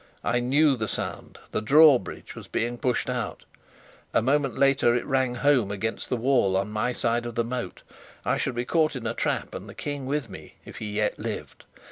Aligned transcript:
I 0.23 0.39
knew 0.39 0.75
the 0.75 0.87
sound: 0.87 1.37
the 1.51 1.61
drawbridge 1.61 2.33
was 2.33 2.47
being 2.47 2.79
pushed 2.79 3.07
out. 3.07 3.45
A 4.15 4.21
moment 4.23 4.57
later 4.57 4.95
it 4.95 5.05
rang 5.05 5.35
home 5.35 5.69
against 5.69 6.09
the 6.09 6.17
wall 6.17 6.57
on 6.57 6.71
my 6.71 6.91
side 6.91 7.27
of 7.27 7.35
the 7.35 7.43
moat. 7.43 7.83
I 8.25 8.37
should 8.39 8.55
be 8.55 8.65
caught 8.65 8.95
in 8.95 9.05
a 9.05 9.13
trap 9.13 9.53
and 9.53 9.69
the 9.69 9.75
King 9.75 10.07
with 10.07 10.27
me, 10.27 10.55
if 10.65 10.77
he 10.77 10.89
yet 10.93 11.19
lived. 11.19 11.65